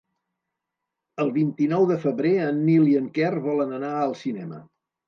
[1.25, 4.65] El vint-i-nou de febrer en Nil i en Quer volen anar al cinema.